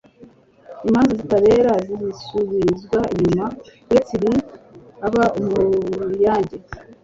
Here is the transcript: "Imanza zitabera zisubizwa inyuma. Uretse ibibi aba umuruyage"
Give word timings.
"Imanza 0.87 1.13
zitabera 1.21 1.73
zisubizwa 1.87 2.99
inyuma. 3.15 3.45
Uretse 3.89 4.11
ibibi 4.17 4.39
aba 5.07 5.23
umuruyage" 5.39 6.57